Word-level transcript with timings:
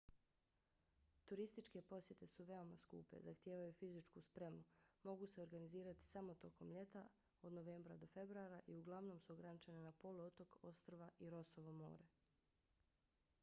turističke 1.31 1.81
posjete 1.89 2.27
su 2.31 2.45
veoma 2.51 2.77
skupe 2.83 3.19
zahtijevaju 3.25 3.75
fizičku 3.81 4.23
spremu 4.29 4.63
mogu 5.03 5.27
se 5.33 5.41
organizirati 5.41 6.05
samo 6.07 6.35
tokom 6.45 6.71
ljeta 6.77 7.03
od 7.41 7.53
novembra 7.59 7.97
do 8.05 8.11
februara 8.15 8.61
i 8.67 8.79
uglavnom 8.79 9.19
su 9.27 9.33
ograničene 9.37 9.83
na 9.91 9.95
poluotok 10.07 10.57
ostrva 10.73 11.11
i 11.19 11.29
rossovo 11.37 11.79
more 11.85 12.11